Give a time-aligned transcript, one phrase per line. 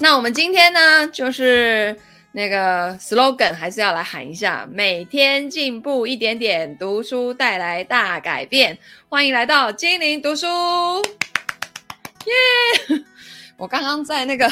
[0.00, 1.96] 那我们今天呢，就是
[2.30, 8.78] 那个 slogan 还是要来喊一下：每天进步一点点，读书带来大改变。
[9.08, 10.46] 欢迎来到精灵读书，
[12.26, 13.02] 耶、
[13.58, 14.48] 我刚刚在那个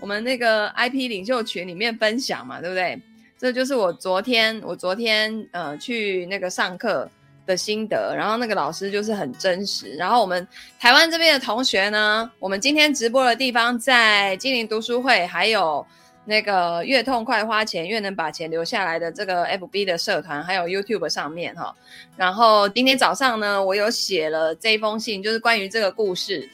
[0.00, 3.00] 我们那个 IP 领袖群里面分享嘛，对不对？
[3.38, 7.08] 这就是我昨天我昨天呃去那个上课
[7.50, 9.90] 的心得，然后那个老师就是很真实。
[9.96, 10.46] 然后我们
[10.78, 15.84] 台湾这边的同学呢，我们今天直播的地方在精灵读书会，还有
[16.24, 21.74] 那个越痛快花钱越能把钱留下来的这个 FB 的社团，还有 YouTube 上面哈。
[22.16, 26.48] 然后今天早上呢，我有写了这一封信，就是关于这个故事。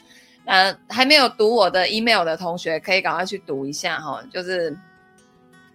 [0.45, 4.23] 呃，还没有读我的 email 的同学，可以赶快去读一下哈。
[4.33, 4.75] 就是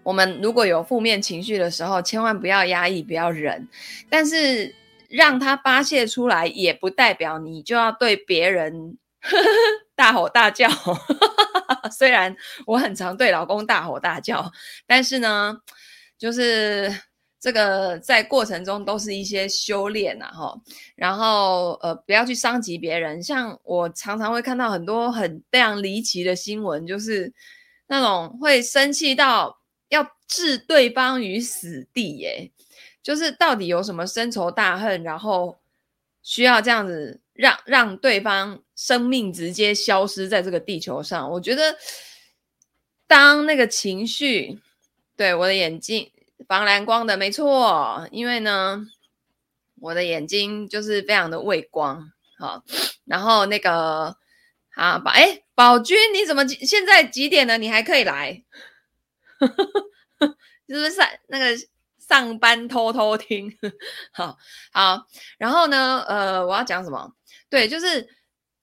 [0.02, 3.68] 我们如果有负面情绪的时候，千万不要压抑，不要忍，
[4.10, 4.74] 但是。
[5.12, 8.96] 让他发泄出来，也不代表你就要对别人
[9.94, 10.68] 大吼大叫。
[11.90, 12.34] 虽然
[12.66, 14.50] 我很常对老公大吼大叫，
[14.86, 15.56] 但是呢，
[16.18, 16.90] 就是
[17.40, 20.54] 这个在过程中都是一些修炼呐，哈。
[20.96, 23.22] 然后呃，不要去伤及别人。
[23.22, 27.32] 像我常常会看到很多很非常离奇的新闻，就是
[27.88, 32.50] 那种会生气到要置对方于死地，耶。
[33.02, 35.58] 就是到底有什么深仇大恨，然后
[36.22, 41.28] 需要这样子让让对方生命直接消失在这个地球上？
[41.32, 41.76] 我觉得，
[43.08, 44.60] 当那个情绪，
[45.16, 46.12] 对，我的眼睛
[46.46, 48.86] 防蓝光的没错，因为呢，
[49.80, 52.62] 我的眼睛就是非常的畏光，好，
[53.04, 54.16] 然后那个
[54.76, 57.58] 啊宝哎，宝君你怎么现在几点了？
[57.58, 58.44] 你还可以来，
[60.68, 61.46] 是不是在那个？
[62.12, 63.50] 上班偷偷听，
[64.12, 64.36] 好
[64.70, 65.06] 好，
[65.38, 67.10] 然后呢，呃，我要讲什么？
[67.48, 68.06] 对，就是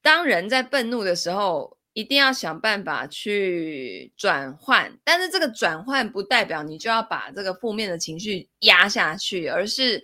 [0.04, 10.04] 当人在愤怒的时候，一定要想办法去转换，但是这个转换不代表你就要把这个负面的情绪压下去，而是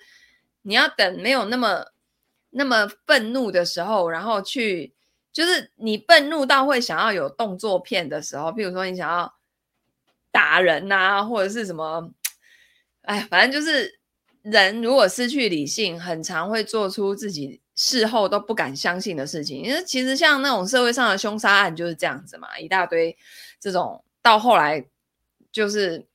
[0.64, 1.86] 你要等没有那么
[2.50, 4.92] 那么愤怒的时候，然后去，
[5.32, 9.36] 就是你愤怒到会想要有动作片的时候，譬如说你想要
[10.32, 12.12] 打人啊，或者是什么。
[13.06, 14.00] 哎，反正就是
[14.42, 19.62] 人如果失去理性，很常会做出自己事后都不敢相信的事情。
[19.64, 23.16] 因为其实像那种社会上的凶杀案就是这样子嘛，一大堆
[23.60, 24.86] 这种到后来
[25.52, 26.06] 就是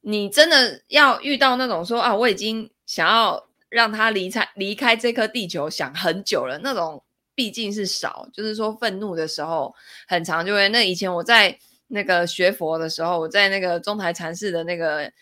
[0.00, 7.02] 你真的要遇到那种说啊，我已经想要让他离开离开这颗地球想很久了，那种
[7.34, 8.28] 毕竟是少。
[8.32, 9.74] 就是说愤怒的时候
[10.06, 10.68] 很常就会。
[10.68, 11.58] 那以前我在
[11.88, 15.12] 那个学佛的时候，我在那个中台禅寺的那个。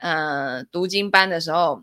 [0.00, 1.82] 呃，读经班的时候，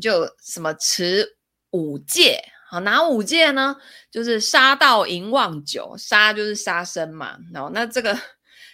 [0.00, 1.36] 就什么持
[1.70, 3.76] 五戒，好，哪五戒呢？
[4.10, 7.38] 就是杀盗淫妄酒，杀就是杀生嘛。
[7.52, 8.16] 然后那这个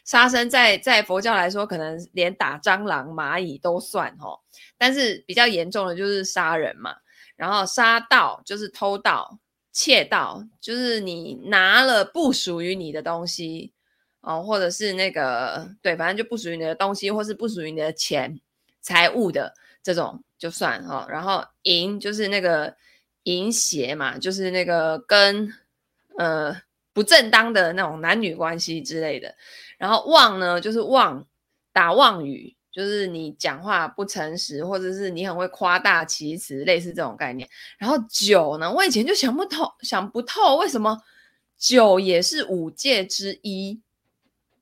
[0.04, 4.40] 杀生在在佛教来说，可能连打蟑螂、蚂蚁都算哦。
[4.78, 6.96] 但是比较严重的就是杀人嘛。
[7.36, 9.38] 然后杀盗就是偷盗、
[9.72, 13.74] 窃盗，就是你拿了不属于你的东西
[14.22, 18.40] 哦，或者是那个对，反正就不属于你的东西，或是不属于你的钱。
[18.86, 19.52] 财务的
[19.82, 22.72] 这种就算哈，然后淫就是那个
[23.24, 25.52] 淫邪嘛，就是那个跟
[26.16, 26.56] 呃
[26.92, 29.34] 不正当的那种男女关系之类的。
[29.76, 31.26] 然后妄呢，就是妄
[31.72, 37.48] 打妄语，就是你讲话不诚实，或者是你很会夸大其词，类似这种概念。
[37.76, 40.96] 然后酒呢，我以前就想不透，想不透为什么
[41.58, 43.80] 酒也是五戒之一。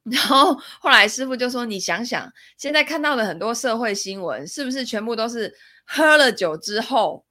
[0.04, 5.56] 然后后来师傅就说：“你想想，现在看到的很多社会新闻，是不是全部都是
[5.86, 7.24] 喝了酒之后，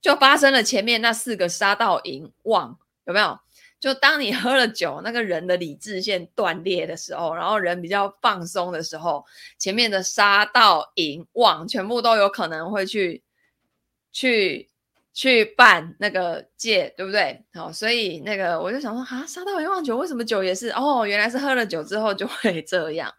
[0.00, 2.78] 就发生了前面那四个杀盗淫妄？
[3.04, 3.38] 有没有？
[3.80, 9.24] 就当你喝了酒，那个人的理智线断裂的时候，然后人比较放松的时候，
[9.58, 13.22] 前面的杀盗淫妄全部都有可能会去
[14.12, 14.68] 去。”
[15.12, 17.44] 去办那个戒，对不对？
[17.54, 20.70] 好，所以那个我就想说，啊，杀到一万九，为什么酒也是？
[20.70, 23.12] 哦，原来是喝了酒之后就会这样。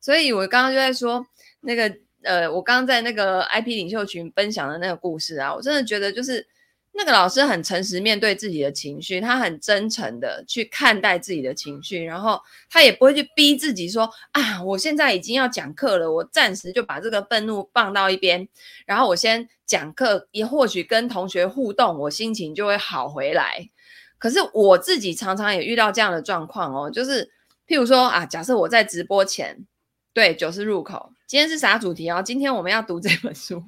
[0.00, 1.26] 所以我刚刚就在说，
[1.60, 6.46] 那个呃，我刚刚在那个 IP 领袖群分享的那个故事啊，我真的觉得就是。
[6.94, 18.46] 那个老师很诚实面对自己的情绪，他很真诚的去看待自己的情绪，然后他也不会去逼自己说啊，我现在已经要讲课了，我暂时就把这个愤怒放到一边，
[18.84, 23.70] 然后我先讲课，也或许跟同学互动，我心情就会好回来。
[24.18, 27.24] 可是我自己常常也遇到这样的状况哦，就是
[27.66, 29.66] 譬如说啊，假设我在直播前，
[30.12, 32.22] 对，九十入口，今天是啥主题哦？
[32.22, 33.64] 今天我们要读这本书。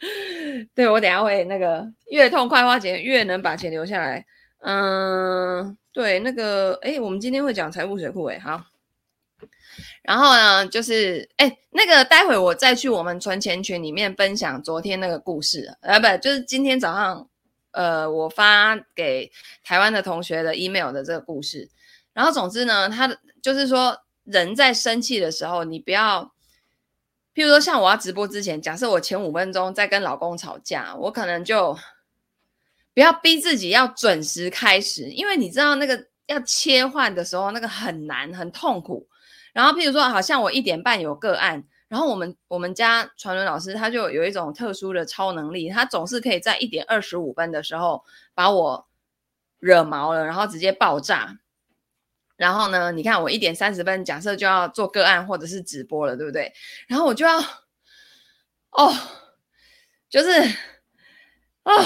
[0.74, 4.24] 对，我等下会那个越痛快花钱越能把钱留下来。
[4.62, 8.62] 嗯，对，那个哎，我们今天会讲财务水库哎，好，
[10.02, 17.28] 然后呢，就是哎，那个待会我再去我们存钱群里面分享昨天那个故事，呃，不，就是今天早上，
[17.72, 19.30] 呃，我发给
[19.64, 21.68] 台湾的同学的 email 的这个故事。
[22.12, 23.08] 然后总之呢，他
[23.40, 26.30] 就是说，人在生气的时候，你不要，
[27.34, 31.76] 譬如说像我要直播之前，假设我前五分钟在跟老公吵架，我可能就
[32.92, 39.08] 不要逼自己要准时开始，因为你知道那个要切换的时候，那个很难，很痛苦。
[39.52, 48.86] 然后，譬如说，好像我一点半有个案，然后我们我们家传伦老师他就有一种特殊的超能力，他总是可以在一点二十五分的时候把我
[49.58, 51.38] 惹毛了，然后直接爆炸。
[52.40, 56.50] 然后呢，你看我一点三十分，假设就要做个案或者是直播了，对不对？
[56.86, 57.38] 然后我就要，
[58.70, 58.94] 哦，
[60.08, 60.30] 就是，
[61.64, 61.84] 哦，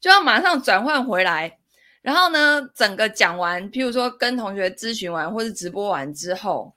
[0.00, 1.60] 就要马上转换回来。
[2.02, 6.74] 然后呢，整个讲完，譬如说跟同学咨询完或是直播完之后。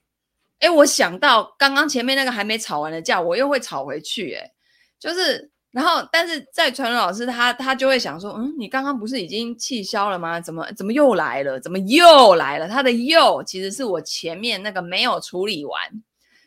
[0.60, 4.36] 哎，我想到刚刚前面那个还没吵完的架，我又会吵回去。
[4.36, 4.54] 哎，
[5.00, 10.42] 就是，然后，但是在传伦老师他他就会想说，嗯，你刚刚不是已经气消了吗？
[10.42, 11.60] 怎么怎么又来了？
[11.60, 12.68] 怎么又来了？
[12.68, 15.80] 他的又其实是我前面那个没有处理完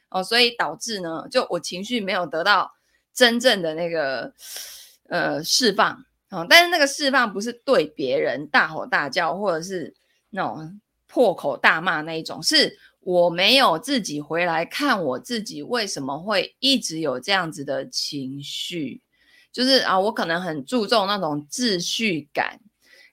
[0.08, 2.72] 哦，所以导致呢，就我情绪没有得到
[3.14, 4.32] 真正的那个
[5.08, 6.44] 呃释放哦。
[6.50, 9.94] 但是那个释放不是对别人大吼大叫，或者是
[10.30, 12.76] 那种破口大骂那一种，是。
[13.02, 19.00] 我没有自己回来看我自己为什么会一直有这样子的情绪，
[19.52, 22.60] 就是啊，我可能很注重那种秩序感，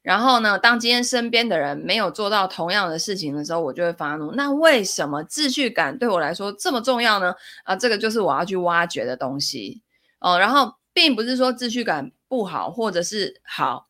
[0.02, 4.32] 然后呢，当今天身边的人没有做到同样的事情的时候，我就会发怒。
[4.34, 7.34] 那为什么秩序感对我来说这么重要呢？
[7.64, 9.82] 啊，这个就是我要去挖掘的东西
[10.20, 10.38] 哦。
[10.40, 13.88] 然后并不是说秩序感不好或者是好，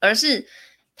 [0.00, 0.46] 而是。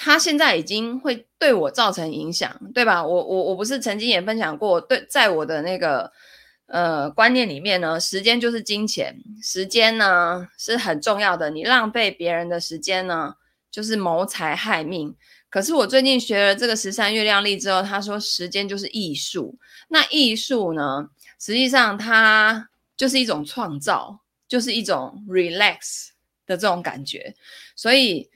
[0.00, 3.04] 他现在已经会对我造成影响，对吧？
[3.04, 6.12] 我我我不是曾经也分享过，对，在我的那个
[6.68, 11.50] 呃观念里面呢，时间就是金钱，时间呢是很重要的。
[11.50, 13.34] 你浪费别人的时间呢，
[13.70, 15.14] 就是谋财害命。
[15.50, 19.58] 可是我最近学了这个十三月亮历之后，他说时间就是艺术。
[19.88, 26.08] 那艺术呢，实际上它就是一种创造，就是一种 relax
[26.46, 27.34] 的这种感觉，
[27.76, 28.30] 所以。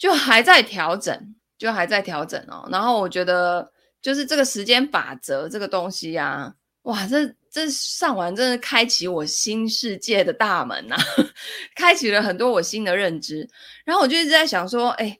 [0.00, 2.66] 就还在调整，就还在调整哦。
[2.72, 10.96] 然后我觉得，就是这个时间法则这个东西啊，哇，这这上完真的开启我新世界的大门呐、
[11.76, 13.48] 开启了很多我新的认知。
[13.84, 15.18] 然后我就一直在想说，哎，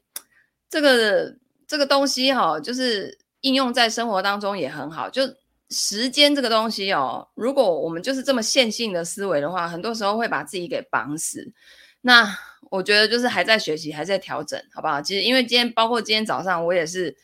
[0.69, 1.35] 这个
[1.67, 5.09] 这个东西哈、就是应用在生活当中也很好。
[5.09, 5.21] 就
[5.69, 11.53] 时间这个东西哦，如果我们就是这么线性的思维的话，很多时候会把自己给绑死。
[12.01, 12.35] 那
[12.71, 15.01] 我觉得就是还在学习，还在调整，好不好？
[15.01, 17.15] 其实因为今天，包括今天早上，我也是，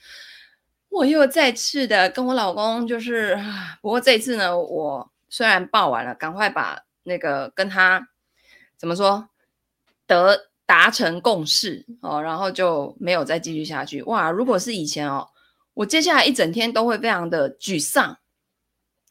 [0.90, 3.38] 我又再次的跟我老公，就是，
[3.82, 8.10] 不过这次呢，我虽然报完了，赶快把那个跟他
[8.78, 9.30] 怎么说
[10.08, 14.02] 得达成共识哦，然后就没有再继续下去。
[14.04, 15.30] 哇，如果是以前哦，
[15.74, 18.18] 我接下来一整天都会非常的沮丧，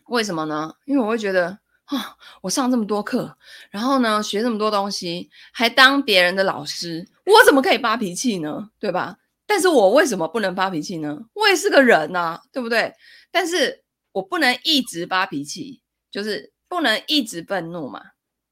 [0.06, 0.74] 为什么呢？
[0.84, 1.58] 因为我会觉得。
[1.86, 3.38] 啊、我上这么多课，
[3.70, 8.70] 然后呢，学这么多东西，还当别人的老师，我怎么可以发脾气呢？
[8.80, 9.18] 对吧？
[9.46, 11.18] 但是我为什么不能发脾气呢？
[11.34, 12.92] 我也是个人呐、啊，对不对？
[13.30, 18.02] 但是我不能一直发脾气，就是不能一直愤怒嘛，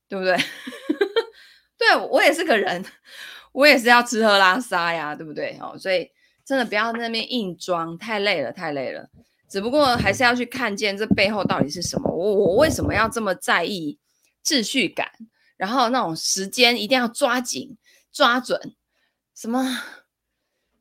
[0.09, 0.37] 对不对？
[1.77, 2.85] 对，我也是个人，
[3.53, 5.59] 我也是要吃喝拉撒呀，对不对？
[5.61, 6.09] 哦，所以
[6.45, 9.09] 真的不要在那边硬装，太累了，太累了。
[9.49, 12.11] 只不过还是要去看见这背后到底是什么。
[12.11, 13.99] 我我为什么要这么在意
[14.45, 15.11] 秩序感？
[15.57, 17.77] 然后那种时间一定要抓紧、
[18.13, 18.75] 抓准，
[19.35, 19.65] 什么？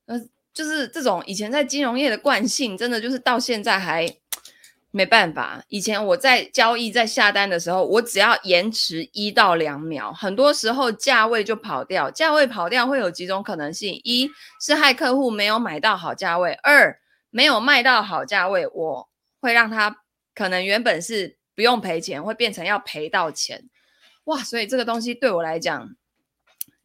[0.05, 0.19] 呃，
[0.53, 4.07] 就是这种以前在金融业的惯性，真的就是到现在还
[4.91, 5.63] 没办法。
[5.69, 12.11] 以前我在交易、在下单的时候，我只要延迟一到两秒，很多时候价位就跑掉。
[12.11, 14.29] 价位跑掉会有几种可能性：一
[14.61, 16.99] 是害客户没有买到好价位；二
[17.31, 19.09] 没有卖到好价位，我
[19.41, 20.03] 会让他
[20.35, 23.63] 可能原本是不用赔钱，会变成要赔到钱，
[24.25, 24.43] 哇！
[24.43, 25.89] 所以这个东西对我来讲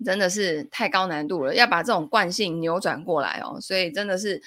[0.05, 3.61] 真的是太高难度了，要把这种惯性扭转过来哦。
[3.61, 4.41] 所以真的是，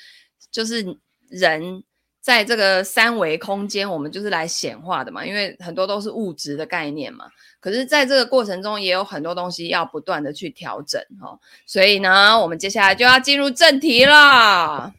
[0.52, 0.98] 就是
[1.30, 1.84] 人
[2.22, 7.26] 在这个三维空间，我们就是来显化的嘛，因为很多都是物质的概念嘛。
[7.60, 11.40] 可是在这个过程中，也有很多东西要不断的去调整哦。
[11.66, 14.94] 所以呢，我们接下来就要进入正题啦。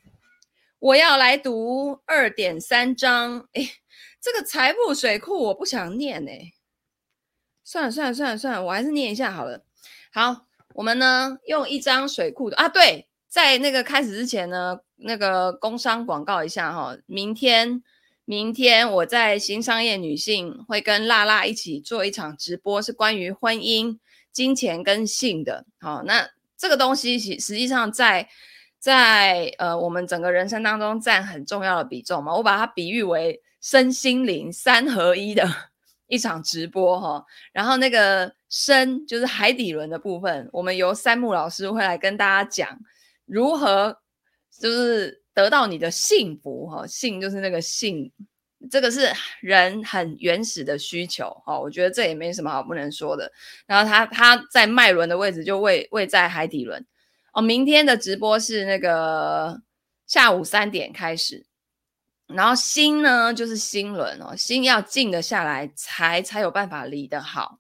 [0.79, 3.71] 我要来读二点三章，诶，
[4.21, 6.53] 这个财富水库我不想念诶，
[7.63, 9.65] 算了算了算了算了，我还是念一下好了。
[10.15, 17.83] 好，我们呢用一张水库的啊，对，在那个开始之前呢，那个工商广告一下哈，明天
[18.27, 23.99] 明天我在新商业女性会跟辣辣一起做一场直播，是关于婚姻、
[24.31, 25.65] 金钱跟性的。
[25.81, 26.29] 好，那
[26.59, 28.29] 这个东西实实际上在
[28.79, 32.35] 在呃我们整个人生当中占很重要的比重嘛。
[32.37, 35.49] 我把它比喻为身心灵三合一的
[36.13, 37.25] 一场直播哈。
[37.53, 42.79] 然后那个深就是海底轮的部分，我们由三木老师会来跟大家讲
[43.25, 43.97] 如何
[44.61, 46.87] 就是得到你的幸福哈。
[46.87, 48.13] 性就是那个性。
[48.71, 53.33] 这个是人很原始的需求，哈，我觉得这也没什么好不能说的。
[53.67, 56.87] 然后他他在脉轮的位置就位位在海底轮，
[57.33, 59.61] 哦，明天的直播是那个
[60.07, 61.45] 下午三点开始，
[62.35, 67.59] 然后心呢就是心轮哦，心要静得下来才才有办法离得好。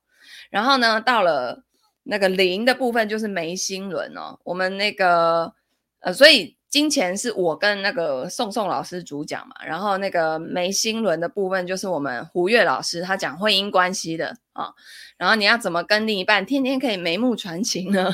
[0.50, 1.64] 然后呢，到了
[2.04, 5.52] 那个灵的部分就是眉心轮哦，我们那个
[6.00, 6.56] 呃，所以。
[6.72, 14.72] 金钱是我跟那个宋宋老师主讲嘛，然后那个眉心轮的部分就是我们胡月老师他讲婚姻关系的啊，
[15.18, 18.10] 然后你要怎么跟另一半天天可以眉目传情呢？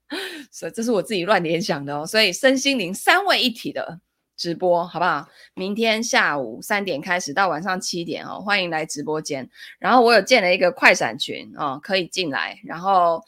[0.50, 4.00] 所以这是我自己乱联想的哦，所以身心灵三位一体的
[4.38, 5.28] 直播好不好？
[5.52, 9.46] 明天下午三点开始到晚上七点哦，欢迎来直播间，
[9.78, 13.22] 然后我有建了一个快闪群哦，可以进来，然后。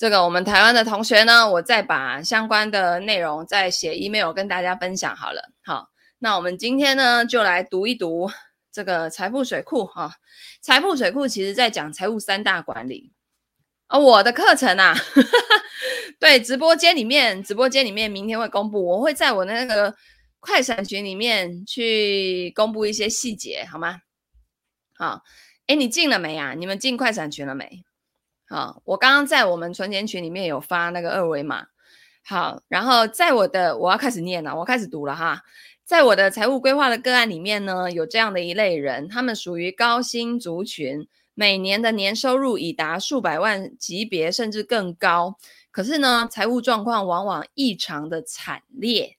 [0.00, 5.52] 这个我们台湾的同学呢，我再把相关的内容再写 email 跟大家分享好了。
[5.62, 5.90] 好，
[6.20, 8.30] 那我们今天呢就来读一读
[8.72, 10.14] 这个财富水库哈。
[10.62, 13.12] 财富水库其实在讲财务三大管理
[13.88, 14.00] 啊、哦。
[14.00, 14.96] 我的课程啊，
[16.18, 19.94] 对，直播间里面，直播间里面明天会公布，我会在我那个
[20.40, 24.00] 快闪群里面去公布一些细节，好吗？
[24.94, 25.22] 好，
[25.66, 26.54] 诶，你进了没啊？
[26.54, 27.84] 你们进快闪群了没？
[28.48, 31.66] 好，我刚刚在我们存钱群里面有发那个二维码。
[32.22, 35.42] 好，然后在我的我要开始念了，我开始读了哈。
[35.84, 45.36] 在我的财务规划的个案里面呢，有这样的一类人，他们属于高薪族群，每年的年收入已达数百万级别，甚至更高。
[45.70, 49.16] 可是呢，财务状况往往异常的惨烈。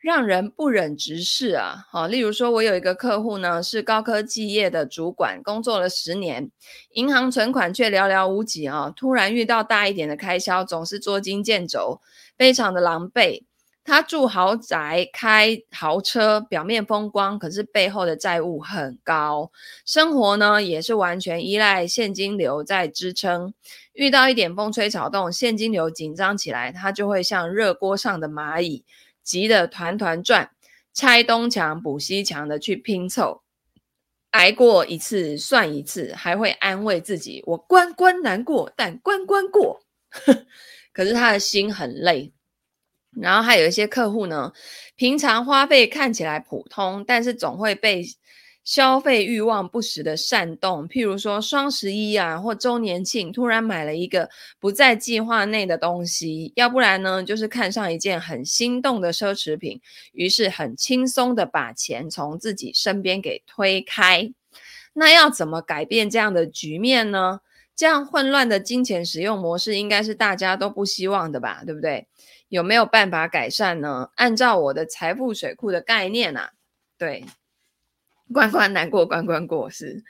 [0.00, 1.84] 让人不忍直视啊！
[1.90, 6.50] 好，例如说，我有一个客户呢，是高科技业的主管，工作了十年，
[6.92, 8.90] 银行存款却寥寥无几啊！
[8.96, 12.00] 突然遇到大一点的开销，总是捉襟见肘，
[12.38, 13.42] 非常的狼狈。
[13.84, 19.50] 他住豪宅，开豪车，表面风光，可是背后的债务很高，
[19.84, 23.52] 生活呢也是完全依赖现金流在支撑。
[23.92, 28.84] 遇到一点风吹草动，现金流紧张起来，他就会像热锅上的蚂蚁。
[29.22, 30.50] 急得团团转，
[30.92, 33.42] 拆东墙补西墙的去拼凑，
[34.30, 39.80] 挨过一次算一次，还会安慰自己：我关关难过，但关关过。
[40.92, 42.32] 可是他的心很累。
[43.20, 44.52] 然后还有一些客户呢，
[44.96, 48.04] 平常花费看起来普通，但是总会被。
[48.62, 54.28] 消费欲望不时的煽动，譬如说双十一啊，或周年庆，突然买了一个
[54.60, 59.80] 不在计划内的东西，要不然呢，就是看上一件很心动的奢侈品，
[60.12, 64.32] 于是很轻松的把钱从自己身边给推开。
[64.92, 67.40] 那要怎么改变这样的局面呢？
[67.74, 72.06] 这样混乱的金钱使用模式，应该是大家都不希望的吧，对不对？
[72.48, 74.10] 有没有办法改善呢？
[74.16, 76.52] 按照我的财富水库的概念啊，
[76.98, 77.24] 对。
[78.32, 80.02] 关关难过关关过是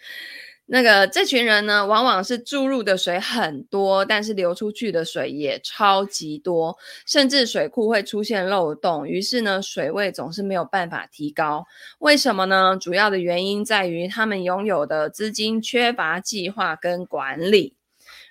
[0.72, 11.66] 那个这群人呢，往往是注入的水很多，但是流出去的水也超级多，甚至水库会出现漏洞，于是呢，水位总是没有办法提高。
[11.98, 12.76] 为什么呢？
[12.80, 17.74] 主要的原因在于他们拥有的资金缺乏计划跟管理。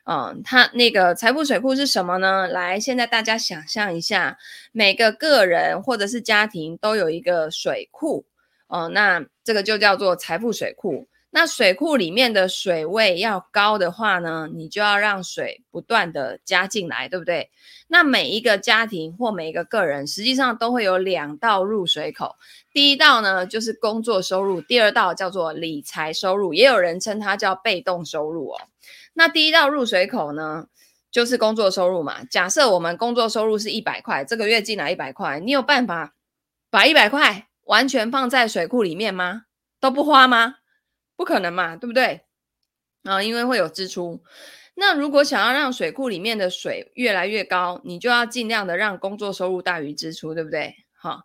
[0.05, 2.47] 嗯，他那个财富水库是什么呢？
[2.47, 4.37] 来，现在大家想象一下，
[4.71, 8.25] 每个个人或者是家庭都有一个水库。
[8.67, 11.07] 哦，那这个就叫做财富水库。
[11.31, 17.49] 那水库里面的水位要高的话呢，你就要让水不断的加进来，对不对？
[17.87, 22.35] 那每一个家庭或每一个个人，实际上都会有两道入水口。
[22.71, 28.61] 第一道呢，就是工作收入；第二道叫做理财收入，也有人称它叫被动收入哦。
[29.13, 30.67] 那第一道入水口呢，
[31.09, 32.23] 就是工作收入嘛。
[32.25, 36.13] 假设我们工作收入是一百块，这个月进来一百块，你有办法
[36.69, 39.43] 把一百块完全放在水库里面吗？
[39.79, 40.55] 都不花吗？
[41.15, 42.21] 不可能嘛，对不对？
[43.03, 44.23] 啊，因为会有支出。
[44.73, 50.73] 那如果想要让水库里面的水越来越高，你就要尽量的让工作收入大于支出，对不对？
[50.99, 51.21] 好，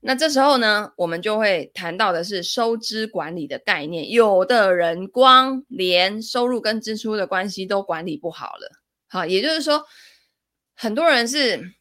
[0.00, 4.10] 那这时候呢，我们就会谈到的是收支管理的概念。
[4.10, 8.70] 有的人光连收入跟支出的关系都管理不好了。
[9.08, 9.84] 好，也就是说，
[10.76, 11.74] 很多人是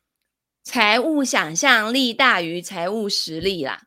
[0.64, 3.84] 财务想象力大于财务实力啦。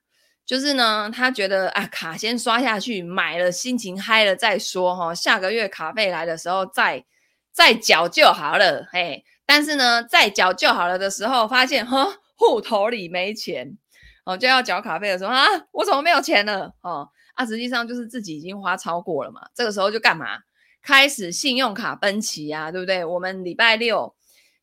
[0.52, 7.02] 就是呢，他觉得啊，卡先刷下去，买了心情嗨了再说哈，下个月卡费来的时候再
[7.50, 9.24] 再缴就好了，嘿。
[9.46, 12.06] 但是呢，再缴就好了的时候，发现哈，
[12.36, 13.78] 户头里没钱，
[14.26, 16.74] 哦，就要缴卡费的时候啊，我怎么没有钱了？
[16.82, 19.40] 哦，啊，实际上就是自己已经花超过了嘛。
[19.54, 20.40] 这个时候就干嘛？
[20.82, 23.02] 开始信用卡分期啊，对不对？
[23.06, 24.14] 我们礼拜六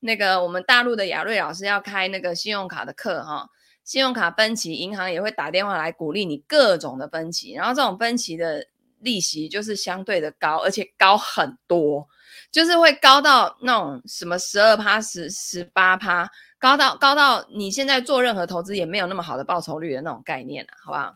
[0.01, 3.49] 那个我们大陆的亚瑞老师要开那个信用卡的课哈，
[3.89, 8.63] 信用卡分期，银行也会打电话来鼓励你各种的分期，然后这种分期的
[8.99, 12.07] 利息就是相对的高，而且高很多，
[12.51, 16.29] 就是会高到那种什么十二趴、十十八趴，
[16.59, 21.15] 高到高到你现在做任何投资也没有那么好的报酬率的那种概念啊，好不好？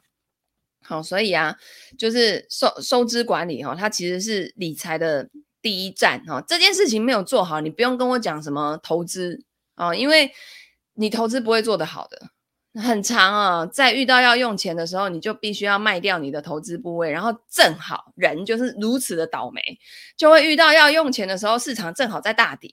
[0.81, 1.55] 好，所以啊，
[1.95, 5.29] 就是收收支管理哈、哦，它其实是理财的
[5.61, 6.43] 第一站哈、哦。
[6.47, 10.31] 这件事情没有做好，你不用跟我讲什么投资哦，因为
[10.95, 12.29] 你投资不会做得好的。
[12.81, 19.61] 很长啊，在遇到要用钱的时候，你就必须要卖掉你的投资部位，然后正好人就是如此的倒霉，
[20.17, 22.71] 就会遇到要用钱的时候，市场正好在大跌，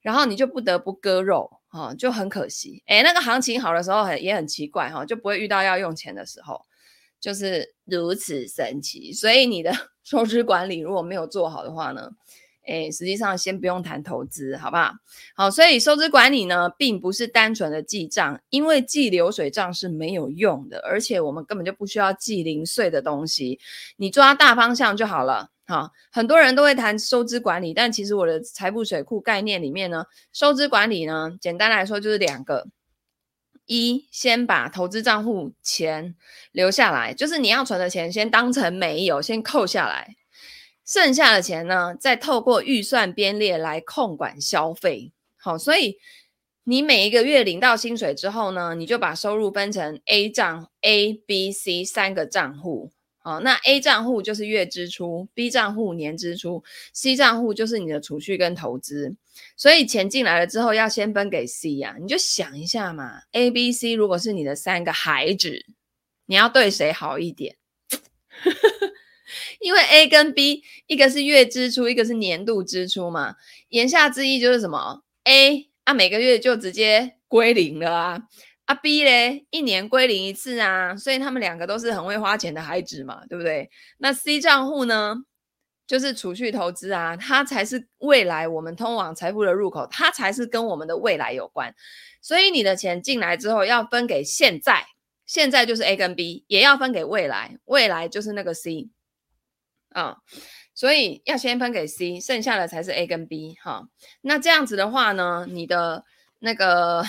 [0.00, 2.82] 然后你就不得不割肉啊、就很可惜。
[2.86, 6.64] 诶，那个行情好的时候很也很奇怪哈、就不会遇到要用钱的时候。
[7.20, 9.72] 就是如此神奇，所以你的
[10.04, 12.10] 收支管理如果没有做好的话呢，
[12.68, 14.92] 诶，实际上先不用谈投资，好不好？
[15.34, 23.58] 好，所以收支管理呢，并不是单纯的记账，因为记流水账是没有用的，而且我们根本就不需要记零碎的东西，
[23.96, 25.50] 你抓大方向就好了。
[25.66, 32.68] 好，很多人都会谈收支管理，但其实我的财富水库概念里面呢，收支管理呢，简单来说就是两个。
[33.70, 36.14] 一，先把投资账户钱
[36.52, 40.16] 留下来，就是你要存的钱，先当成没有，先扣下来。
[40.88, 45.12] 剩下的钱呢，再透过预算编列来控管消费。
[45.36, 45.98] 好，所以
[46.64, 52.90] 你每一个月领到薪水之后呢，你就把收入分成 A 账、A、B、C 三个账户。
[53.18, 59.14] 好，那 A 账户就是月支出，B 账户年支出，C 账户就是你的储蓄跟投资。
[59.58, 65.66] 所以钱进来了之后，要先分给 C 呀、啊，你就想一下嘛，A、B、C 如果是你的三个孩子，
[66.24, 67.56] 你要对谁好一点？
[69.60, 73.36] 因为 A 跟 B 一个是月支出，一个是年度支出嘛，
[73.68, 78.22] 言下之意就是什么？A 啊，每个月就直接归零了啊。
[78.64, 83.70] 啊 B 嘞，一年归零一次啊，所以他们两个都是很会花钱的孩子嘛，对不对？
[83.96, 85.16] 那 C 账户呢，
[85.86, 91.74] 就是储蓄投资啊，它才是未来我们通往财富的入口，它才是跟我们的未来有关。
[92.20, 94.84] 所以你的钱进来之后要分给现在，
[95.24, 98.90] 现在就是 A 跟 B，也要分给未来，未来就是那个 C
[99.90, 100.18] 啊，
[100.74, 103.88] 所以要先分给 C，剩下的才是 A 跟 B 哈。
[104.20, 106.04] 那这样子的话呢，你的
[106.38, 107.04] 那个。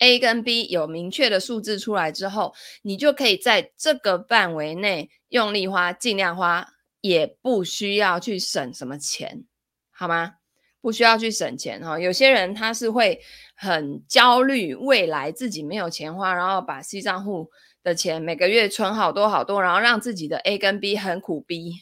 [0.00, 6.68] A 跟 B 有明确的数字出来之后，你就可以在这个范围内用力花，尽量花，
[7.00, 9.42] 也不需要去省什么钱，
[9.90, 10.34] 好吗？
[10.80, 11.98] 不需要去省钱哈。
[11.98, 13.20] 有些人他是会
[13.56, 17.50] 很焦虑未来自己没有钱花，然后把 C 账户
[17.82, 21.72] 的钱每个月存好多好多，然后让自己的 A 跟 B 很苦逼。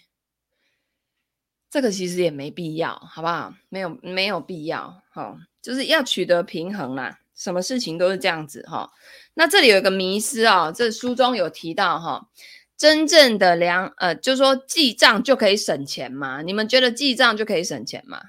[1.77, 3.53] 这个其实也没必要，好不好？
[3.69, 7.19] 没有没有必要，哈，就是要取得平衡啦。
[7.35, 8.91] 什么事情都是这样子哈，
[9.35, 12.31] 那这里有一个迷思啊，这书中有提到哈，
[12.79, 16.41] 真正的良呃，就是说记账就可以省钱吗？
[16.41, 18.23] 你们觉得记账就可以省钱吗？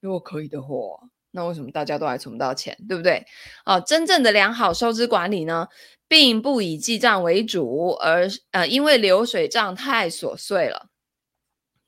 [0.00, 0.68] 如果可以的话，
[1.32, 3.26] 那为什么大家都还存不到钱，对不对？
[3.66, 5.68] 哦，真正的良好收支管理呢，
[6.08, 10.88] 并不以记账为主，而呃，因为流水账太琐碎了。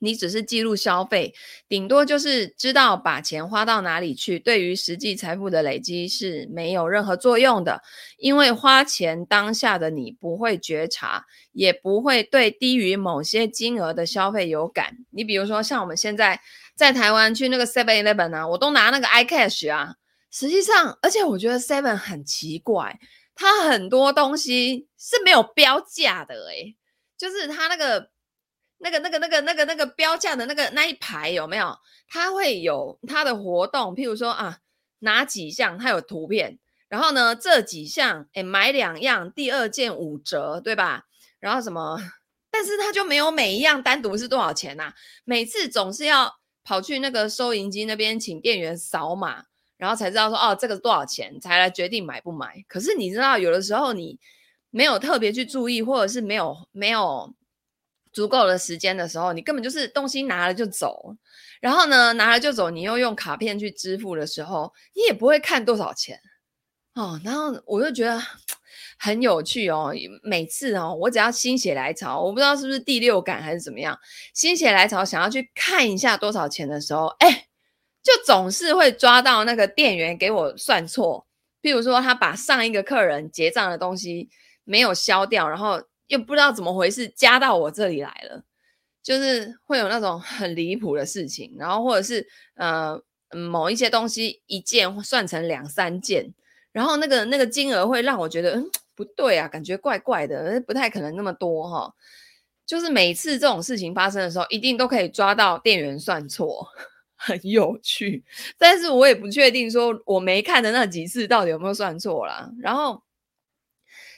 [0.05, 1.33] 你只是记录消费，
[1.67, 7.81] 顶多就是知道把钱花到哪里去，对于实际财富的累积是没有任何作用的。
[8.17, 14.95] 因为花钱当下的你不会觉察，也不会对低于某些金额的消费有感。
[15.09, 16.39] 你比如说，像我们现在
[16.75, 19.95] 在台湾去那个 Seven Eleven 啊，我都拿那个 iCash 啊。
[20.29, 22.99] 实际上，而且我觉得 Seven 很奇怪，
[23.33, 26.75] 它很多东西是没有标价的，诶，
[27.17, 28.13] 就是它那个。
[28.77, 31.77] 那个、那个、那个、那个、那个标价的那个那一排有没有？
[32.07, 34.59] 它会有它的活动，譬如说啊，
[34.99, 41.05] 哪几项它有图片，然后呢，这几项诶买两样，第二件五折，对吧？
[41.39, 41.99] 然后什么？
[42.51, 49.45] 但是它就没有每一样单独是多少钱呐、每次总是要跑去那个收银机那边，请店员扫码，
[49.77, 52.63] 然后才知道说哦，这个是多少钱，才来决定买不买。
[52.67, 54.19] 可是你知道，有的时候你
[54.69, 57.33] 没有特别去注意，或者是没有没有。
[58.15, 61.13] 足够的时间的时候，你根本就是东西拿了就走，
[61.59, 66.17] 然后呢，拿了就走，你又用卡片去支付的时候，你也不会看多少钱
[66.93, 67.19] 哦。
[67.25, 68.17] 然后我就觉得
[68.97, 69.91] 很有趣哦。
[70.23, 73.99] 每次哦，我只要心血来潮，我不知道是不是第六感还是怎么样，
[74.33, 77.47] 心血来潮想要去看一下多少钱的时候，哎，
[78.01, 81.27] 就总是会抓到那个店员给我算错。
[81.61, 84.29] 譬如说，他把上一个客人结账的东西
[84.63, 88.43] 没有消掉，然后又不知道怎么回事加到我这里来了，
[89.03, 91.55] 就是会有那种很离谱的事情。
[91.57, 96.33] 然后或者是呃某一些东西一件算成两三件，
[96.71, 101.93] 然后那个那个金额会让我觉得嗯不对啊，感觉怪怪的，不太可能那么多哈。
[102.65, 106.67] 就是每次这种事情发生的时候，一定都可以抓到店员算错。
[107.17, 108.23] 很有趣，
[108.57, 112.51] 但是我也不确定说我没看的那几次到底有没有算错啦。
[112.59, 113.01] 然后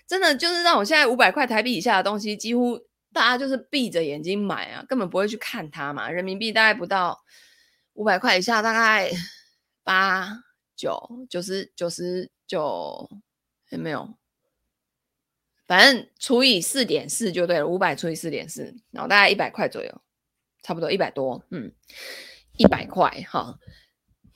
[0.07, 2.79] 真的就是让我现在五百块台币以下的东西，几乎
[3.13, 6.09] 大家就是闭着眼睛买啊，根本不会去看它嘛。
[6.09, 7.19] 人民币大概不到
[7.93, 9.11] 五百块以下，大概
[9.83, 10.43] 八
[10.75, 13.09] 九九十九十九
[13.69, 14.17] 也没有，
[15.67, 20.01] 反正除以四点四就对了，五百除以四点四，然后大概一百块左右，
[20.63, 21.71] 差不多一百多，嗯。
[22.59, 23.59] 一百块哈，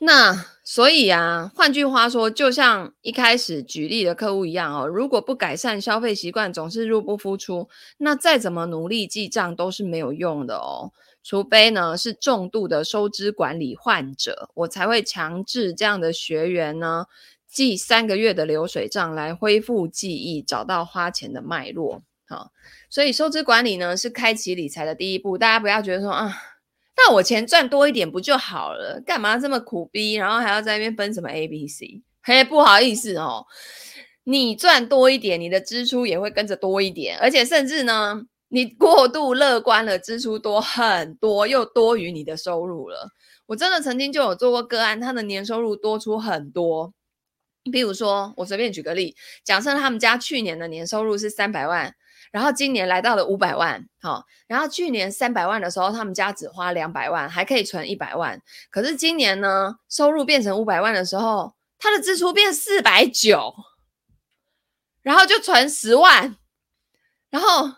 [0.04, 10.92] 那所以啊，换句话说，就像一开始举例的客户一样哦，如果不改善消费习惯，总是入不敷出，那再怎么努力记账都是没有用的哦。
[11.24, 17.06] 除非呢是重度的收支管理患者，我才会强制这样的学员呢
[17.48, 22.02] 记三个月的流水账来恢复记忆，找到花钱的脉络。
[22.28, 22.52] 好，
[22.90, 26.51] 所以收支管理呢是开启理财的第一步，大家不要觉得说啊。
[27.04, 29.02] 那我钱赚多一点不就好了？
[29.04, 30.14] 干嘛这么苦逼？
[30.14, 32.04] 然后还要在那边分什么 A、B、C？
[32.22, 33.46] 嘿，不好意思哦，
[34.26, 43.10] 你赚多一点，你的支出也会跟着多一点，而且甚至呢，你过度乐观了，支出多很多，又多于你的收入了。
[43.48, 46.94] 我真的曾经就有做过个案，他的年收入多出很多。
[47.70, 51.96] 比如说，我随便举个例，假设他们家去年的年收入是三百万。
[52.32, 58.42] 然后今年来到了五百万，好，然后去年三百万的时候，他们家只花两百万，还可以存一百万。
[58.70, 63.54] 可是今年呢，收入变成五百万的时候，他的支出变四百九，
[65.02, 66.38] 然后就存十万，
[67.30, 67.70] 然后，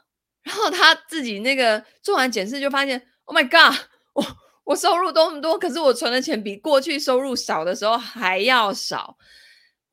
[0.43, 3.75] 然后他自己那个做完检视就发现，Oh my God，
[4.13, 4.23] 我
[4.65, 9.17] 我收入多么多，可是我存的钱比过去收入少的时候还要少，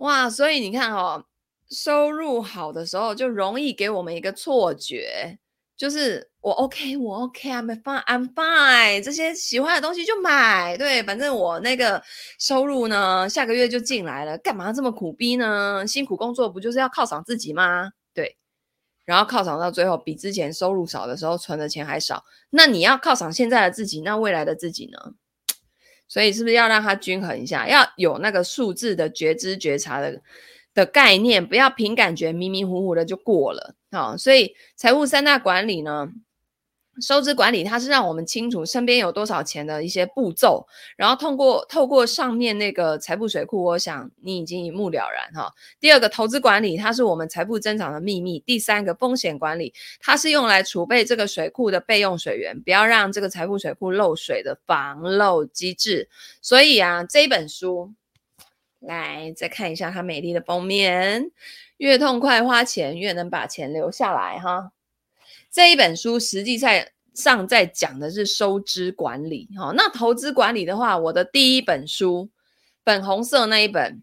[0.00, 0.28] 哇！
[0.28, 1.24] 所以你看哦。
[1.72, 5.38] 收入好的时候，就容易给我们一个错觉，
[5.76, 12.02] 就是我 OK，我 OK，I'm fine，I'm fine，这些喜欢的东西就买，对，反正我那个
[12.40, 15.86] 收入呢，下个月就进来了，干嘛这么苦逼呢？
[15.86, 17.92] 辛苦工作不就是要犒赏自己吗？
[18.12, 18.36] 对，
[19.04, 25.14] 然后犒赏到最后，比之前收入少的时候存的钱还少，那你要犒赏现在的自己，那未来的自己呢？
[26.10, 30.20] 所以是不是要让它均衡一下，要有那个数字的觉知觉察的？
[30.72, 33.74] 的概念，不要凭感觉迷迷糊糊的就过了。
[33.90, 36.08] 好，所以财务三大管理呢，
[37.00, 45.52] 收支管理它是让我们清楚身边有多少钱的一些步骤，然后通过透过上面那个财富水库，我想你已经一目了然哈。
[45.78, 48.38] 第二个投资管理，它是我们财富增长的秘密。
[48.40, 56.08] 第三个风险管理，它是用来储备这个水库的备用水源，不要让这个财富水库漏水的防漏机制。
[56.42, 57.92] 所以啊，这一本书。
[58.80, 61.30] 来，再看一下它美丽的封面。
[61.76, 64.72] 越痛快花钱，越能把钱留下来哈。
[65.50, 69.72] 这一本书实际在上在讲的是收支管理哈。
[69.76, 72.30] 那投资管理的话，我的第一本书，
[72.84, 74.02] 粉红色那一本。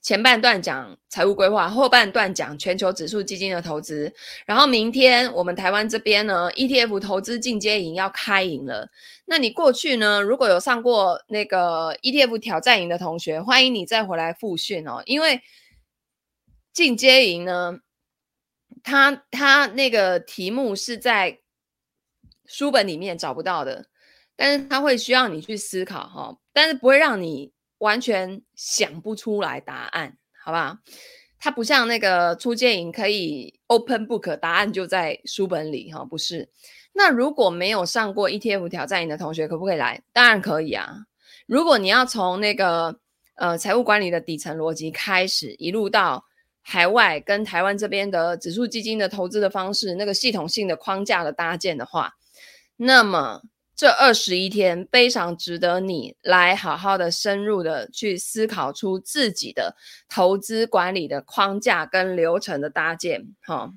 [0.00, 4.10] 前半段讲财务规划，后半段讲全球指数基金的投资。
[4.46, 8.88] 然后明天我们台湾这边呢，ETF 投资进阶营要开营了。
[9.26, 15.02] 那你过去呢，如果有上过那个 ETF 挑战营的同学，欢迎你再回来复训哦。
[15.04, 15.42] 因为
[16.72, 17.78] 进阶营呢，
[18.82, 21.38] 它它那个题目是在
[22.46, 23.86] 书本里面找不到的，
[24.36, 27.52] 但是它会需要你去思考哈，但是不会让你。
[27.78, 30.78] 完全想不出来答案，好不好？
[31.38, 36.48] 它不像那个初阶营可以 open book，答案就在书本里哈，不是？
[36.92, 40.02] 那如果没有上过 ETF 挑战营的同学，可不可以来？
[40.12, 41.06] 当然可以啊。
[41.46, 42.98] 如果你要从那个
[43.36, 46.24] 呃财务管理的底层逻辑开始，一路到
[46.68, 52.12] 海外跟台湾这边的指数基金的投资的方式，那个系统性的框架的搭建的话，
[52.76, 53.40] 那么。
[53.80, 59.76] 这二十一天非常值得你来好好的深入的去思考出自己的
[60.08, 63.72] 投资管理的框架跟流程的搭建，哈，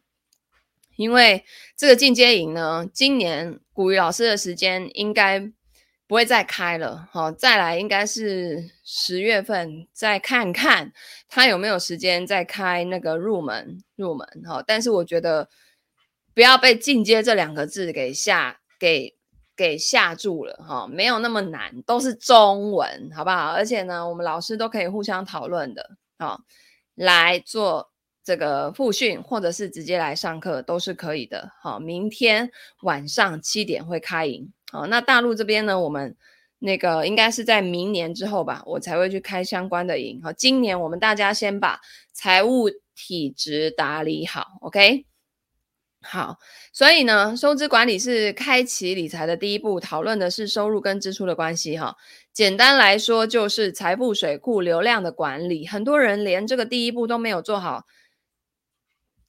[0.95, 1.45] 因为
[1.77, 5.51] 这个进阶营呢，今年古雨老师的时间应该
[6.11, 7.07] 不会再开了。
[7.09, 10.91] 好，再来应该是十月份再看看
[11.29, 14.27] 他有没有时间再开那个入门入门。
[14.45, 15.47] 好，但是我觉得
[16.35, 19.15] 不要被进阶这两个字给吓给
[19.55, 23.53] 给吓住了哈，没有那么难，都是中文，好不好？
[23.53, 26.41] 而且呢，我们老师都可以互相讨论的，好，
[26.95, 27.89] 来做。
[28.23, 31.51] 这个复训或者是直接来上课都是可以的。
[31.59, 34.53] 好，明天晚上七点会开营。
[34.71, 36.15] 好，那大陆这边呢，我们
[36.59, 40.21] 那个应该是在明年之后吧，我才会去开相关的营。
[40.23, 41.81] 好，今年我们大家先把
[42.13, 44.47] 财务体质打理好。
[44.61, 45.05] OK，
[46.01, 46.37] 好，
[46.71, 51.77] 所以呢，收支管理是开启理财的第一步，讨论的是收入跟支出的关系。
[51.77, 51.97] 哈，
[52.31, 55.67] 简单来说就是财富水库流量的管理。
[55.67, 57.83] 很多人连这个第一步都没有做好。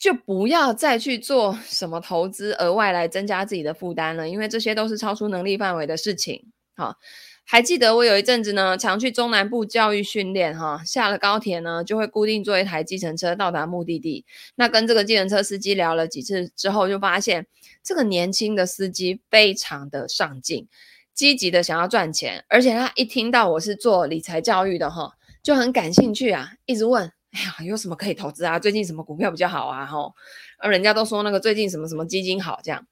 [0.02, 6.50] 就不要再去做什么投资，额外来增加自己的负担了，因为这些都是超出能力范围的事情。
[6.74, 6.96] 好，
[7.44, 14.24] 还记得我有一阵子呢，常去中南部教育训练，哈，下了高铁呢，就会固定坐一台计程车到达目的地。
[14.56, 17.46] 那跟这个计程车司机聊了几次之后，就发现
[17.84, 20.66] 这个年轻的司机非常的上进，
[21.14, 25.12] 积极的想要赚钱，而且他一听到我是做理财教育的，哈，
[25.44, 27.12] 就很感兴趣啊，一直问。
[27.32, 28.58] 哎呀，有什么可以投资啊？
[28.58, 29.86] 最近什么股票比较好啊？
[29.86, 30.14] 吼，
[30.58, 32.86] 而人家都说那个最近什么什么基金好这样。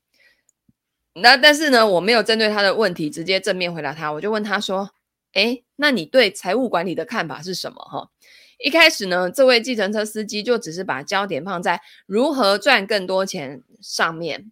[1.15, 4.91] 那但是呢，我没有针对他的问题直接正面回答他，我就问他说
[5.35, 8.11] ：“哎，那你对财务管理的看法是什么？”哈，
[8.59, 14.51] 一开始呢，这位计程车司机就只是把焦点放在如何赚更多钱上面，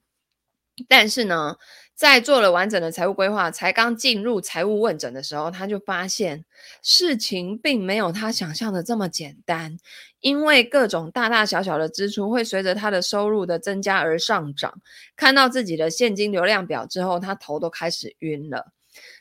[0.87, 1.57] 但是呢。
[1.99, 6.45] 在做了完整的财务规划，才刚进入财务问诊的时候，他就发现
[6.81, 9.77] 事情并没有他想象的这么简单，
[10.21, 14.75] 因为各种大大小小的支出会随着他的收入的增加而上涨。
[15.17, 18.67] 看到自己的现金流量表之后，他头都开始晕了。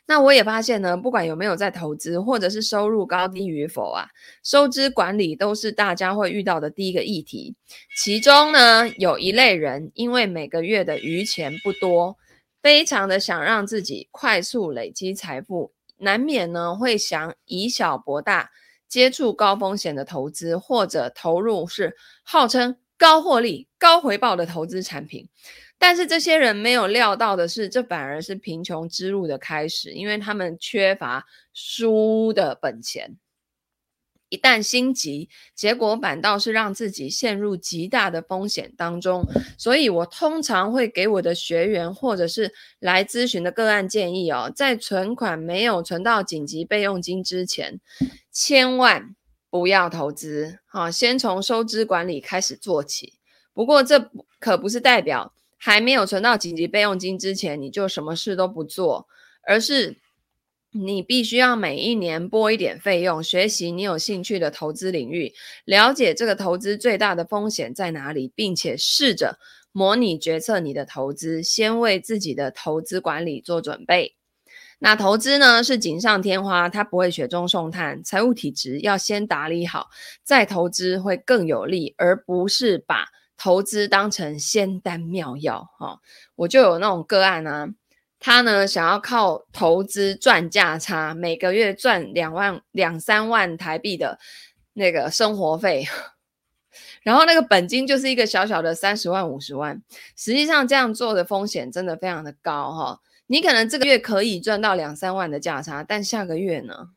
[0.06, 4.06] 那我也发现呢，不管有没有在投资，或者是收入高低与否啊，
[4.44, 7.56] 收支管理都是大家会遇到的第一个议题。
[7.96, 12.16] 其中呢，有一类人，因为每个月的余钱不多。
[12.62, 18.50] 非常的想让自己快速累积财富，难免呢会想以小博大，
[18.88, 25.28] 接触高风险的投资，或者投入是号称高获利、高回报的投资产品。
[25.78, 33.16] 但是这些人没有料到的是，这反而是贫穷之路的开始，因为他们缺乏输的本钱。
[34.28, 39.24] 一旦心急，结果反倒是让自己陷入极大的风险当中。
[39.56, 47.80] 所以我通常会给我的学员或者是来咨询的个案建议哦，在存款没有存到紧急备用金之前，
[48.30, 49.16] 千万
[49.48, 50.58] 不要投资。
[50.66, 53.14] 啊，先从收支管理开始做起。
[53.54, 59.08] 不过这可不是代表还没有存到紧急备用金之前，你就什么事都不做，
[59.42, 59.96] 而是。
[60.70, 65.32] 你必须要每一年拨一点费用，学习你有兴趣的投资领域，
[65.64, 69.38] 了解这个投资最大的风险在哪里，并且试着
[69.72, 74.14] 模拟决策你的投资，先为自己的投资管理做准备。
[74.78, 79.88] 那投资呢，是锦上添花，它不会雪中送炭，财务体质要先打理好，
[80.22, 83.06] 再投资会更有利，而不是把
[83.38, 85.70] 投资当成仙丹妙药。
[85.78, 85.98] 哈、
[86.36, 87.70] 我就有那种个案啊。
[88.20, 94.18] 他呢，想要靠投资赚价差，每个月赚两万两三万台币的
[94.72, 95.86] 那个生活费，
[97.02, 99.80] 然后那个本金就是一个小小的三十万五十万。
[100.16, 103.00] 实际上这样做的风险真的非常的高哈。
[103.28, 106.88] 你可能这个月可以赚到两三万的价差，但下个月呢，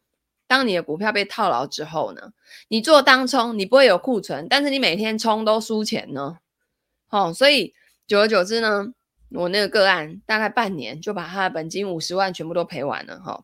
[0.47, 2.31] 当你的股票被套牢之后呢，
[2.69, 6.39] 你做当冲，你不会有库存，但是你每天冲都输钱呢。
[7.09, 7.75] 哦，所以
[8.07, 8.93] 久而久之呢。
[9.33, 13.43] 我那个个案大概半年就把他的本金五十万全部都赔完了哈，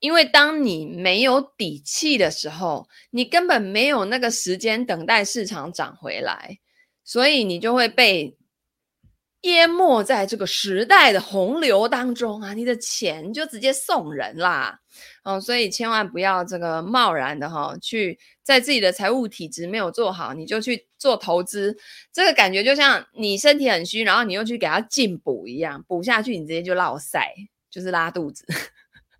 [0.00, 6.58] 因为当你没有底气的时候，你根本没有那个时间等待市场涨回来，
[7.04, 8.36] 所以你就会被
[9.42, 14.80] 淹没在这个时代的洪流当中啊，你的钱就直接送人啦。
[15.22, 21.76] 哦，所以千万不要这个贸然的哈，去在自己的财务体质没有做好，你就去做投资，
[22.14, 27.34] 这个感觉就像你身体很虚，然后你又去给它进补一样，补下去你直接就落赛，
[27.70, 28.46] 就是拉肚子。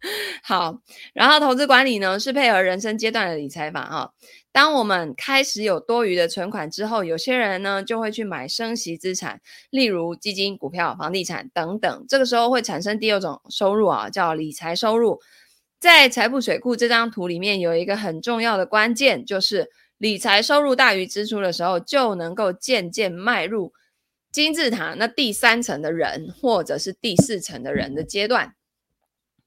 [0.43, 0.81] 好，
[1.13, 4.15] 然后投资管理呢是配合人生阶段的理财法哈。
[4.51, 15.21] 当我们开始有多余的存款之后，有些人呢就会去买升息资产，例如基金、股票、房地产等等，这个时候会产生第二种收入啊，叫理财收入。
[15.79, 19.69] 在财富水库这张图里面有一个很重要的关键，就是
[20.05, 23.73] 理财收入大于支出的时候，就能够渐渐迈入
[24.31, 28.55] 金字塔那第三层的人，或者是第四层的人的阶段。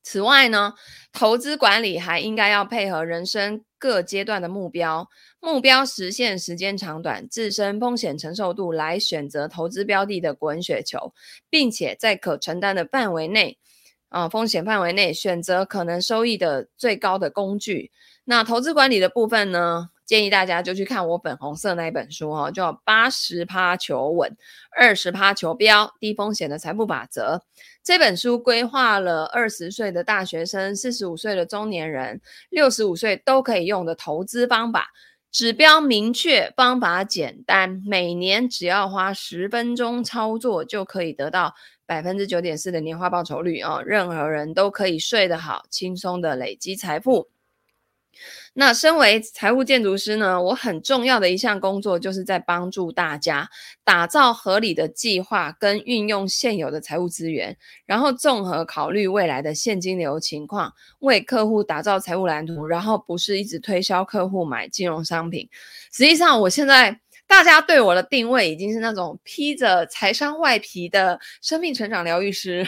[0.01, 0.73] 此外呢，
[1.13, 5.07] 投资管理还应该要配合人生各阶段的目标，
[5.39, 11.13] 目标实现时间长短、自身风险承受度来选择投资标的的滚雪球，
[11.51, 13.59] 并且在可承担的范围内，
[14.09, 17.91] 啊、风险范围内选择可能收益的最高的工具。
[18.23, 19.89] 那投资管理的部分呢？
[20.07, 24.35] 建议大家就去看我粉红色那一本书哦，叫八十趴求稳，
[24.75, 27.43] 二十趴求标，低风险的财富法则。
[27.83, 34.87] 这本书规划了二十岁的大学生、四十五岁的中年人、六十五岁都可以用的投资方法，
[35.29, 41.53] 指标明确，方法简单，每年只要花十分钟操作就可以得到
[41.85, 47.27] 百分之九点四的年化报酬率哦，任何人都可以睡得好，轻松的累积财富。
[48.53, 53.47] 那身为财务建筑师呢，我很重要的一项工作就是在帮助大家
[53.83, 65.47] 打造合理的计划跟运用现有的财务资源，然后综合考虑未来的现金流情况，为客户打造财务蓝图，然后不是一直推销客户买金融商品。
[65.93, 72.67] 实际上，我现在大家对我的定位已经是那种披着财商外皮的生命成长疗愈师。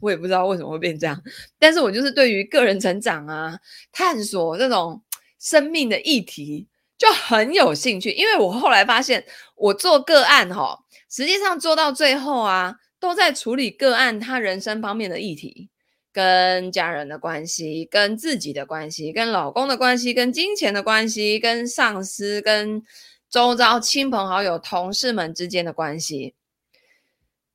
[0.00, 1.22] 我也不知道为什么会变这样，
[1.58, 3.58] 但是我就是对于个人成长啊、
[3.92, 5.02] 探索这种
[5.38, 6.66] 生命的议题
[6.98, 8.10] 就很有兴趣。
[8.12, 10.78] 因为我后来发现，我做个案哈，
[11.10, 15.68] 实际上做到最后啊，都在处理个案他人生方面的议题，
[16.12, 22.82] 跟家人的关系、跟自己的关系、跟老公的关系、跟金钱的关系、跟上司、跟
[23.28, 26.34] 周遭亲朋好友、同事们之间的关系。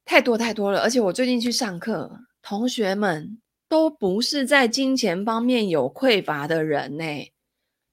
[0.06, 7.32] 太多太多了，而且我最近去上课，同学们都不是在金钱方面有匮乏的人呢。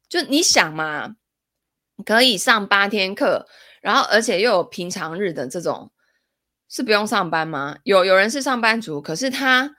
[0.08, 1.16] 就你想嘛，
[2.04, 3.46] 可以上八天课，
[3.80, 5.92] 然后而且又有平常日的这种，
[6.68, 7.76] 是不用上班吗？
[7.84, 9.76] 有有人是上班族，可是他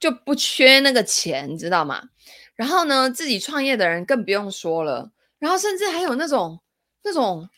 [0.00, 2.08] 就不缺那个钱，知道吗？
[2.54, 6.60] 然后呢，自己创业的人更不用说了，然后甚至还有那种
[7.02, 7.48] 那种。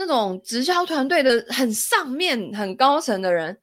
[0.00, 3.60] 那种直销团队的很上面、很高层的人，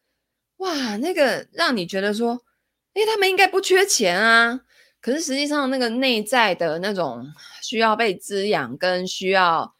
[0.58, 2.39] 哇，那个让你觉得说，
[2.93, 4.62] 诶，他们应该不缺钱啊。
[5.02, 7.26] 可是实际上，那个内在的那种
[7.63, 9.73] 需要被滋养跟需要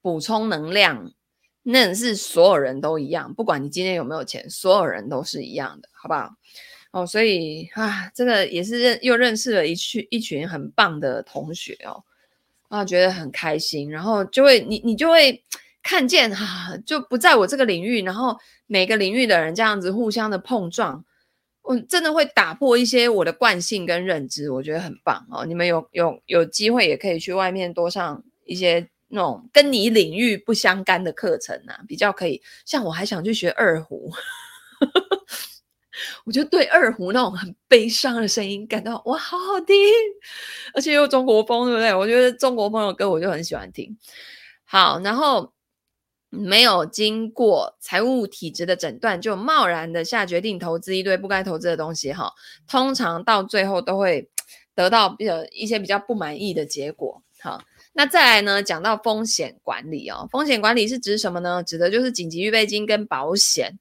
[0.00, 1.12] 补充能量，
[1.62, 6.30] 那是所有人都一样，不管你今天有没有钱，所有人都是一样的，好不好？
[6.92, 12.02] 哦，所以啊，这个也是认又认识了一群一群很棒的同学哦，
[12.68, 15.44] 啊，觉得很开心，然后就会你你就会。
[15.88, 21.02] 看见 哈，就不在我这个领域，然后每个领域的人这样子互相的碰撞，
[21.62, 25.46] 我真的会打破一些我的惯性跟认知，我觉得很棒哦。
[25.46, 32.42] 你们有有有机会也可以去外面多上一些那种跟你领域不相干的课程啊，比较可以。
[32.66, 34.12] 像我还想去学二胡，
[36.26, 39.74] 我就对二胡那种很悲伤的声音感到哇，好好听，
[40.74, 41.94] 而且又中国风，对不对？
[41.94, 43.96] 我觉得中国风的歌我就很喜欢听。
[44.66, 45.50] 好，然后。
[46.30, 52.32] 没有经过财务体质的诊断，就贸然的下决定投资一堆不该投资的东西，哈，
[52.68, 54.28] 通常到最后都会
[54.74, 57.62] 得到比较一些比较不满意的结果，好，
[57.94, 61.62] 那再来呢，讲到风险管理哦，风险管理是指什么呢？
[61.62, 63.78] 指的就是紧急预备金跟保险，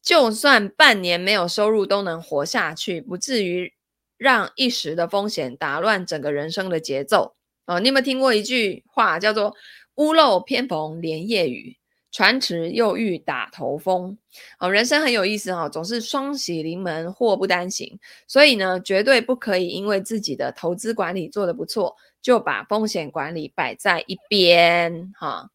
[0.00, 3.74] 就算半年没有收入都能活下去，不至于
[4.16, 7.34] 让一时的风险打乱整个人生的节奏
[7.66, 7.78] 哦。
[7.80, 9.54] 你有没有听过一句话叫做
[9.96, 11.76] “屋漏偏逢连夜雨”？
[12.12, 14.16] 船迟又遇打头风，
[14.60, 17.98] 哦，人生很有意思哈，总是双喜临门，祸不单行。
[18.28, 25.48] 所以呢，绝对不可以因为自己的投资管理做得不错，就把风险管理摆在一边哈。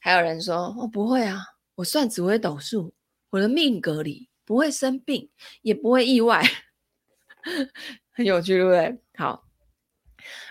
[0.00, 1.38] 还有人说，哦，不会啊，
[1.76, 2.92] 我算紫微斗数，
[3.30, 5.30] 我的命格里不会生病，
[5.62, 6.42] 也不会意外，
[8.10, 8.98] 很有趣，对不对？
[9.14, 9.49] 好。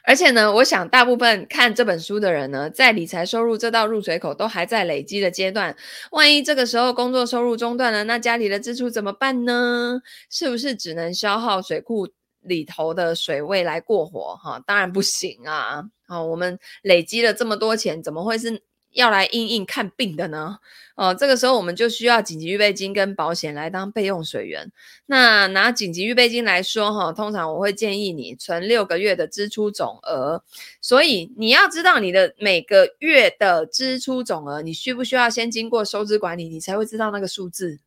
[0.04, 5.76] 而且呢，我想大部分看这本书的人呢，在理财收入这道入水口都还在累积的阶段。
[6.12, 10.02] 万一这个时候工作收入中断了，那家里的支出怎么办呢？
[10.30, 12.08] 是不是只能消耗水库
[12.42, 14.36] 里头的水位来过活？
[14.38, 15.84] 哈，当然不行啊！
[16.08, 18.64] 哦，我们累积了这么多钱，怎么会是？
[18.92, 20.60] 要来因应看病的呢？
[20.96, 24.70] 哦，这个时候我们就需要紧急预备金跟保险来当备用水源。
[25.06, 30.44] 那拿紧急预备金来说，哈，通常我会建议你存六个月的支出总额。
[30.82, 37.80] 所以你要知道你的每个月的支出总额，你需不需要先经过收支管理，你才会知道那个数字？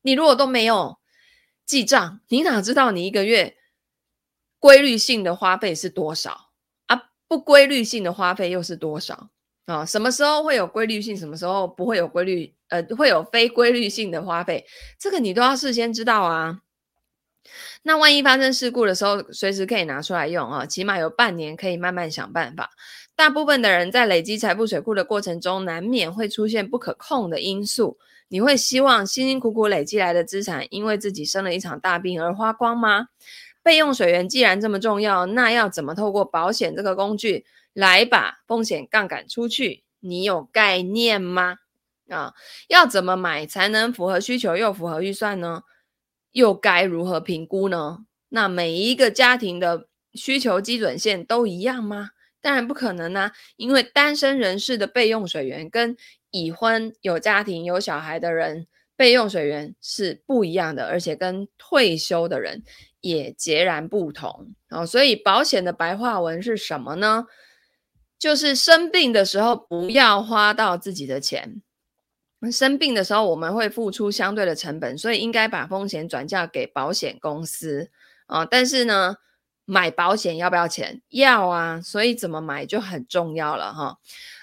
[0.00, 0.96] 你如果都没有
[1.66, 3.58] 记账，你哪知道你一个月
[4.58, 6.48] 规律性的花费是多少
[6.86, 7.10] 啊？
[7.28, 9.28] 不规律性的花费又是多少？
[9.66, 11.16] 啊，什么时候会有规律性？
[11.16, 12.54] 什么时候不会有规律？
[12.68, 14.64] 呃，会有非规律性的花费，
[14.98, 16.60] 这个你都要事先知道啊。
[17.82, 22.70] 那万一发生事故的时候，随时可以拿出来用啊，起码有半年可以慢慢想办法。
[23.16, 27.98] 大部分的人在累积财富水库的过程中，难免会出现不可控的因素。
[28.28, 33.08] 你会希望辛辛苦苦累积来的资产，因为自己生了一场大病而花光吗？
[33.62, 39.84] 备用水源既然这么重要，那要怎么透过保险这个工具来把风险杠杆出去？
[40.00, 41.58] 你有概念吗？
[42.08, 42.34] 啊，
[42.68, 45.62] 要怎么买才能符合需求又符合预算呢？
[46.32, 48.06] 又该如何评估呢？
[48.30, 52.10] 那每一个家庭的需求基准线都一样吗？
[52.40, 55.96] 当然不可能啊，因为单身人士的备用水源跟
[56.30, 58.66] 已婚有家庭有小孩的人
[58.96, 62.64] 备用水源是不一样的，而且跟退休的人
[63.00, 64.86] 也截然不同哦。
[64.86, 67.26] 所以保险的白话文是什么呢？
[68.20, 71.62] 就是生病的时候不要花到自己的钱。
[72.52, 77.90] 生病的时候我们会付出相对的成本，所以应该把风险转嫁给保险公司
[78.26, 78.44] 啊。
[78.44, 79.16] 但是呢，
[79.64, 81.00] 买保险要不要钱？
[81.08, 83.98] 要啊，所以怎么买就很重要了哈。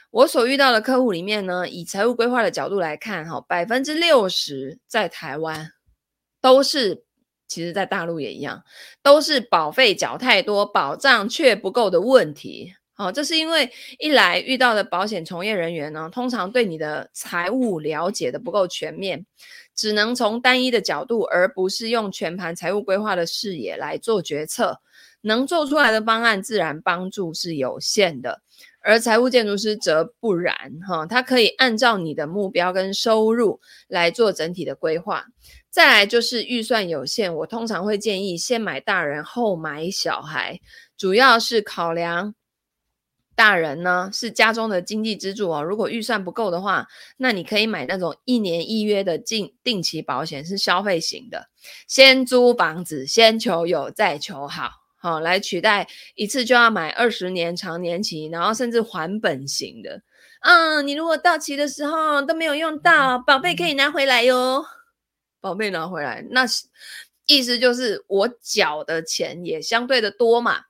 [0.10, 5.72] 我所遇到的客户里面呢，以财务规划的角度来看哈，百分之六十在台湾
[6.42, 7.04] 都是，
[7.48, 8.64] 其实在大陆也一样，
[9.04, 12.74] 都是保费缴太多，保障却不够的问题。
[12.98, 19.24] 好，这是因为一来遇到的保险从业人员呢，通常对你的财务了解的不够全面，
[19.76, 24.82] 只能从单一的角度，而不是用全盘财务规划的视野来做决策。
[25.22, 28.42] 能做出来的方案自然帮助是有限的，
[28.82, 30.56] 而财务建筑师则不然
[30.88, 35.26] 哈，他可以按照你的目标跟收入来做整体的规划。
[35.70, 40.60] 再来就是预算有限，我通常会建议先买大人后买小孩，
[40.98, 42.34] 主要是考量
[43.38, 45.62] 大人呢是家中的经济支柱哦。
[45.62, 51.48] 如果预算不够的话，那你可以买那种一年一约的定定期保险，是消费型的，
[51.88, 54.72] 先租房子，先求有再求好。
[55.00, 60.02] 好，来取代一次就要买二十年长年期，然后甚至还本型的。
[60.42, 64.66] 嗯，你如果到期的时候都没有用到，宝贝可以拿回来哟。
[65.40, 66.46] 宝贝拿回来，那
[67.28, 70.62] 意思就是我缴的钱也相对的多嘛。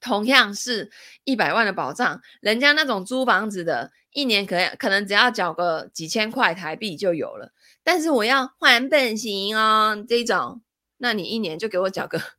[0.00, 0.90] 同样是
[1.24, 7.52] 一百万的保障，人家那种租房子的，一年可能可能只要缴个几千块台币就有了。
[7.82, 10.60] 但是我要还本型哦，这种，
[10.98, 12.20] 那你一年就给我缴个。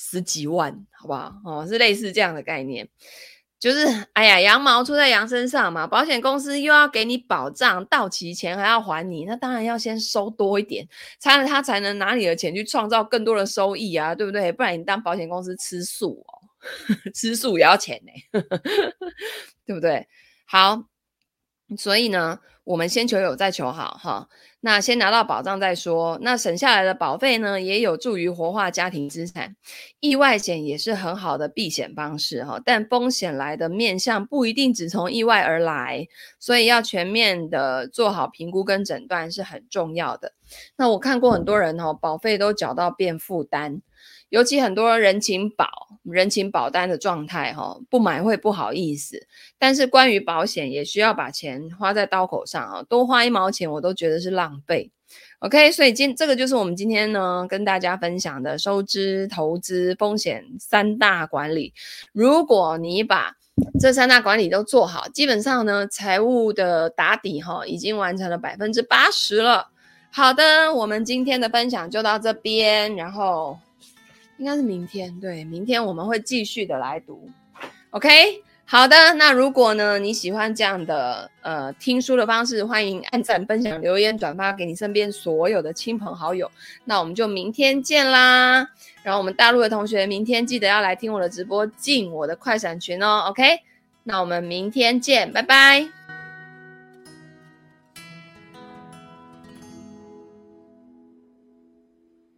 [0.00, 1.34] 十几万，好不好？
[1.44, 2.88] 哦，是类似这样的概念，
[3.58, 5.88] 就是哎呀，羊毛出在羊身上嘛。
[5.88, 10.86] 保险公司又要给你保障，到期前还要还你，那当然要先收多一点，
[11.18, 14.52] 才能他才能拿你的钱去创造更多的收益啊，对不对？
[14.52, 16.37] 不然你当保险公司吃素哦，
[17.14, 18.40] 吃素也要钱呢，
[19.64, 20.08] 对不对？
[20.44, 20.84] 好，
[21.76, 24.28] 所以呢，我们先求有，再求好，哈。
[24.60, 29.54] 那先拿到保障再说，那省下来的保费呢，也有助于活化家庭资产。
[30.00, 36.08] 意外险也是很好的避险方式哈，但风险来的面向不一定只从意外而来，
[36.40, 40.32] 所以要全面的做好评估跟诊断是很重要的。
[40.76, 43.80] 那我看过很多人哦，保费都缴到变负担。
[44.30, 49.26] 尤其很多人情保、人情保单的状态，哈，不买会不好意思。
[49.58, 54.90] 但是关于保险，也需要把钱花在刀口上啊，多花一毛钱我都觉得是浪费。
[55.38, 61.72] OK，所以今这个就是我们今天呢跟大家分享的收支、投资、风险三大管理。
[62.12, 63.34] 如果你把
[63.80, 69.70] 这三大管理都做好，基本上呢财务的打底哈已经完成了百分之八十了。
[70.10, 73.58] 好的，我们今天的分享就到这边，然后。
[74.38, 77.28] 应该是明天，对，明天我们会继续的来读
[77.90, 78.08] ，OK，
[78.64, 86.50] 好的，那如果呢你喜欢这样的呃听书的方式，欢迎按赞、分享、留言、转发给你身边所有的亲朋好友，
[86.84, 88.68] 那我们就明天见啦。
[89.02, 93.60] 然后我们大陆的同学明天记得要来听我的直播，进我的快闪群哦，OK，
[94.04, 95.97] 那我们明天见，拜拜。